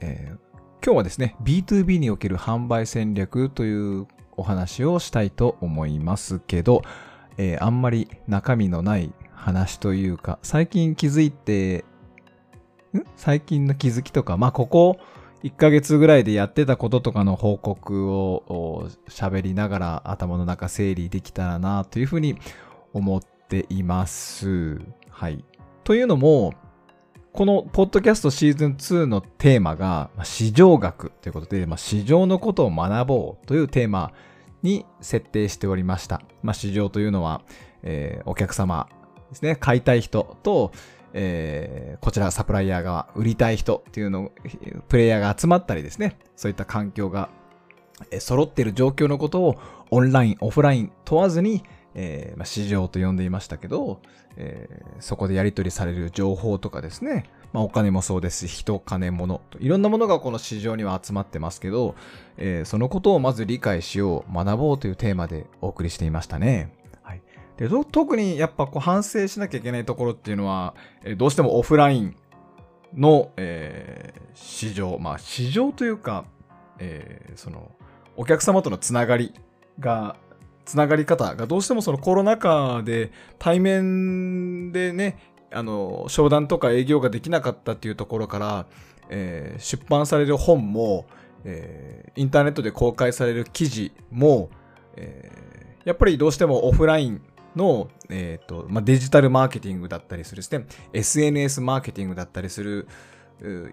[0.00, 0.50] えー
[0.82, 4.06] 今日はですね B2B における販売戦略という
[4.38, 6.80] お話をしたいと思いますけど、
[7.36, 11.84] えーあんまり中身のない話というか最近気づいて
[12.94, 13.04] ん？
[13.14, 14.98] 最近の気づきとかまあここ
[15.42, 22.36] 1ヶ月ぐらいでやってたこととかの報告を喋りながら頭の中整理できたらなというふうに
[22.92, 24.80] 思っています。
[25.08, 25.44] はい。
[25.84, 26.54] というのも、
[27.32, 34.12] このポッドキャストシーズン2のテーマが市場学ということで、まあ、市場のことを学ぼうというテーマ
[34.62, 36.22] に設定しておりました。
[36.42, 37.42] まあ、市場というのは、
[37.82, 38.88] えーお客様
[39.30, 40.72] ですね、買いたい人と、
[41.12, 44.32] えーこちらサプライヤー側、売りたい人っていうのを、
[44.88, 47.28] プレイヤーが集まったりですね、そういった環境が
[48.18, 49.56] 揃っている状況のことを
[49.90, 51.62] オンライン、オフライン問わずに、
[51.94, 54.00] えーまあ、市場と呼んでいましたけど、
[54.36, 61.94] えーそこでやり取りされる情報とかですね、まあ、お金もそうですし、人、金、物と、いろんなものがこの市場には集まってますけど、
[62.36, 66.72] えーそのことをまず理解しよう、学ぼうというテーマでお送りしていましたね。
[67.02, 67.22] はい。
[67.56, 72.16] で、特にやっぱこう反省しなきゃいけないところっていうのは、えーどうしてもオフライン
[72.94, 76.24] の、えー市場、まあ市場というか、
[76.78, 77.70] えーその、
[78.16, 79.34] お客様とのつながり
[79.78, 80.16] が、
[80.70, 85.18] つながり方がどうしてもそのコロナ禍で対面でね、
[85.50, 88.66] あの、商談とか営業ができなかったっていうところから、
[89.08, 91.06] えー出版される本も、
[91.42, 94.48] えーインターネットで公開される記事も、
[94.94, 97.22] えーやっぱりどうしてもオフライン
[97.56, 102.86] の、えーとまあ、デジタルマーケティングだったりするですね、SNS マーケティングだったりする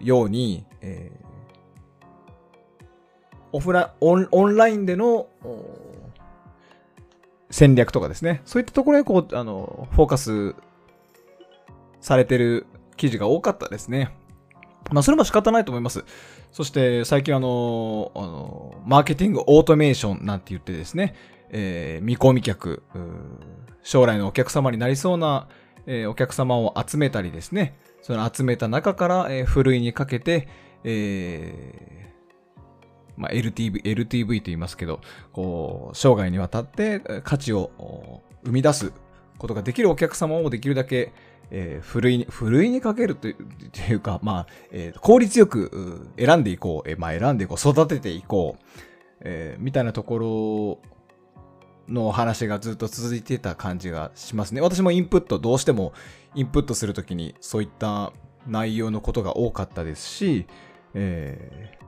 [0.00, 1.28] ように、えー
[3.52, 5.28] オフラオンオンラインでの
[7.50, 10.54] 戦略とかですね、そういったところにこう、あの、フォーカス
[12.00, 12.66] されてる
[12.96, 14.14] 記事が多かったですね。
[14.90, 16.04] まあ、それも仕方ないと思います。
[16.52, 21.14] そして、最近あの、あの、マーケティングオートメーションなんて言ってですね、
[21.50, 22.82] えー見込み客、
[23.82, 25.48] 将来のお客様になりそうな、
[25.86, 30.48] えーお客様を集めたりですね、その集めた中から、えーふるいにかけて、
[30.84, 32.07] え
[33.18, 35.00] まあ、LTV、LTV と言いますけど、
[35.32, 38.92] こう、生涯にわたって価値を生み出す
[39.36, 41.12] ことができるお客様をできるだけ、
[41.50, 43.32] えー、ふるいに、ふるいにかけるとい
[43.94, 48.64] うか、まあ、えー効率よく選んでいこう、えーまあ、選んでいこう、育てていこう、
[49.20, 50.80] えーみたいなとこ
[51.88, 54.60] ろの話がずっと続いてた感じがしますね。
[54.60, 55.92] 私もインプット、どうしても
[56.34, 58.12] インプットするときにそういった
[58.46, 60.46] 内容のことが多かったですし、
[60.94, 61.87] えー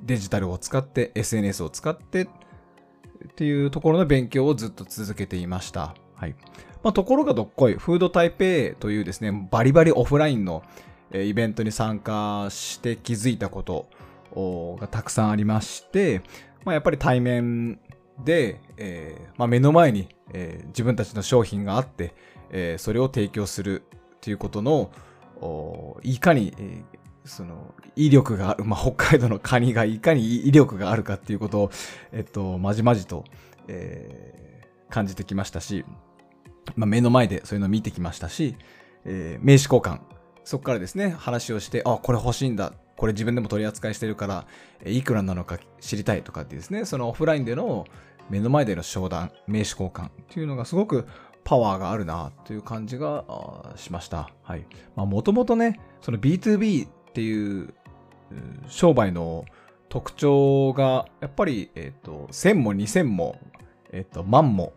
[0.00, 2.28] デジタルを使って SNS を使ってっ
[3.34, 5.94] ていうところの勉強をずっと続けていました。
[6.14, 6.34] はい。
[6.82, 10.62] まあ、ところがどっこい、フード台北というですね、バリバリオフラインの
[11.12, 13.88] イベントに参加して気づいたこと
[14.80, 16.22] がたくさんありまして、
[16.64, 17.80] まあ、やっぱり対面
[18.24, 22.14] で、えーまあ、目の前に、えー自分たちの商品があって、
[22.50, 23.82] えーそれを提供する
[24.20, 24.90] ということの、
[26.02, 26.54] いかに、
[27.26, 31.70] その、威力がある、まあ、北海道のカニがいかに威力があるかっていうことを、
[32.12, 33.24] えっと、まじまじと、
[33.68, 34.46] えー
[34.88, 35.84] 感じてきましたし、
[36.76, 38.56] まあ、目の前でそういうのを見てきましたし、
[39.04, 40.00] えー名刺交換、
[40.44, 42.72] そこからですね、話をして、あ、これ欲しいんだ。
[42.96, 44.46] これ自分でも取り扱いしてるから、
[44.82, 47.84] えいくらなのか知りたいとかってですね、そのオフラインでの
[48.30, 51.06] 目の前での商談、名刺交換っていうのがすごく
[51.44, 53.24] パワーがあるなという感じが
[53.76, 54.30] しました。
[54.42, 54.66] はい。
[54.94, 57.72] まあもともとね、その B2B っていう
[58.68, 59.46] 商売の
[59.88, 63.40] 特徴が、やっぱり、えっ、と、1000も2000も、
[63.90, 64.74] えっ、と、万も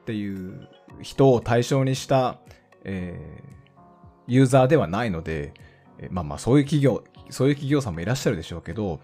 [0.00, 0.66] っていう
[1.02, 2.38] 人を対象にした、
[2.84, 3.54] えー
[4.26, 5.52] ユーザーではないので、
[5.98, 9.00] えーまあまあそういう企業、そういう企業さんもいらっしゃるでしょうけど、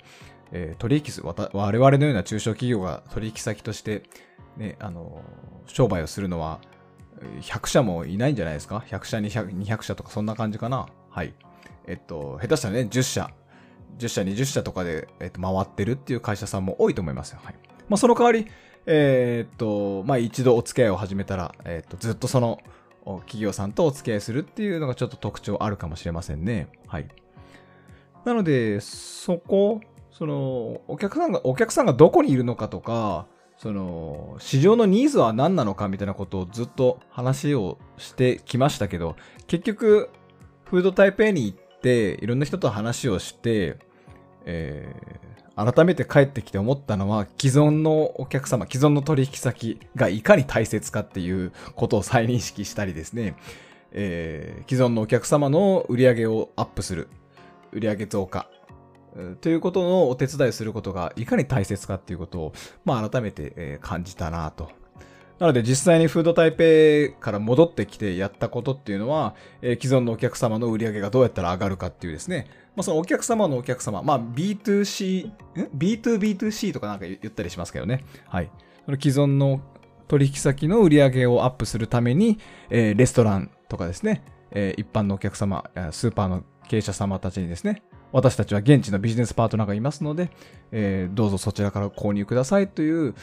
[0.50, 4.05] えー取引す、わた我々のような中小企業が取引先として、
[4.56, 5.20] ね、あの、
[5.66, 6.60] 商売をするのは、
[7.43, 10.87] 100社もいないんじゃないですか ?100 社、200, 200社とかそんな感じかな？
[11.10, 11.34] はい。
[11.90, 13.31] えっと、下手したらね、10社、
[13.98, 17.40] 10社、20社とかで、えっと、回ってるっていう会社さんも多いと思いますよ。
[17.42, 17.54] はい。
[17.88, 18.46] まあ、その代わり、
[18.87, 22.60] えーっと、まあ、一度お付き合いを始めたら、えっと、ずっとその
[23.04, 26.69] 企業さんとお付き合いするっていうのがちょっと特徴あるかもしれませんね。
[26.87, 27.08] はい。
[28.25, 29.81] なので、そこ、
[30.12, 33.26] その、お客さんが、お客さんがどこにいるのかとか、
[33.56, 39.16] その、市場のニーズは何なのかみたいなことをずっと話をしてきましたけど、
[39.48, 40.10] 結局、
[40.70, 43.79] フード台北に行って、いろんな人と話をして、
[44.44, 53.37] えー、改めて帰ってきて思ったのは、既存のお客様、既存の取引先がいかに大切かっていうことを再認識したりですね、
[53.93, 57.09] えー、既存のお客様の売り上げをアップする、
[57.73, 58.49] 売上増加、
[59.41, 62.53] ということのお手伝いすることがいかに大切かっていうことを、
[62.85, 64.80] まあ改めて感じたなと。
[65.40, 72.46] なので実際にフード台北から戻ってきてやったことっていうのは、えー、既存のお客様の売り上げがどうやったら上がるかっていうですね、
[72.76, 75.32] まあ、そのお客様のお客様、まあ B2C、ん
[75.78, 78.04] ?B2B2C とかなんか言ったりしますけどね。
[78.28, 78.50] はい。
[78.84, 79.62] その既存の
[80.08, 82.38] 取引先の売り上げをアップするために、
[82.69, 87.82] えー、レストランとかですね、えー、一般のお客様、スーパーの経営者様たちにですね、
[88.12, 90.31] 私たちは現地のビジネスパートナーがいますので、
[90.72, 93.14] えー、どうぞそちらから購入くださいという、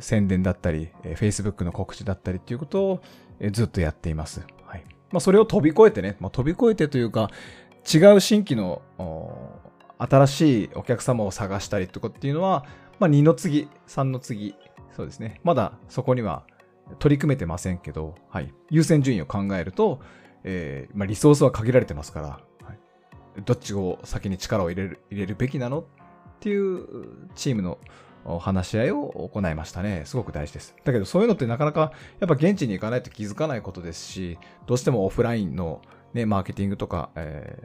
[0.00, 3.00] 宣伝だったり、えー、Facebook の告知だったりということを、
[3.52, 4.46] ずっとやっています。
[4.64, 4.84] はい。
[5.10, 7.30] まあ、それを飛び越えてね、まあ、飛び越えてというか、
[7.92, 8.82] 違う新規の
[9.98, 12.64] 新しいお客様を探したりとかっていうのは、
[12.98, 14.54] まあ、2の次、3の次、
[14.96, 15.40] そうですね。
[15.44, 16.44] まだそこには
[16.98, 18.52] 取り組めてませんけど、はい。
[18.70, 20.00] 優先順位を考えると、
[20.44, 22.40] えーまあ、リソースは限られてますから、は
[22.72, 25.84] い、どっちを先に力を入れる入れるべきなのっ
[26.40, 27.78] ていうチームの
[28.40, 30.02] 話し合いを行いましたね。
[30.04, 30.74] すごく大事です。
[30.84, 35.80] だけどそういうのってなかなかやっぱ現地に行かないと気づかないことですし、どうしてもオフラインの、
[36.14, 37.56] ね、マーケティングとか、え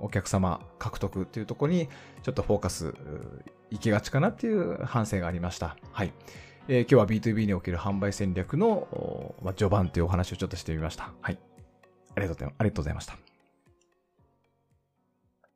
[0.00, 1.88] ー、お客様獲得っていうところに
[2.22, 2.94] ちょっとフォーカス
[3.70, 5.76] 行きがちかなっていう反省がありました。
[5.92, 6.12] はい。
[6.68, 11.12] えー、今日は B2B における販売戦略の、まあ、序盤というお話をちょっとしてみました。
[11.20, 11.38] はい。
[12.14, 13.27] ありがとうございました。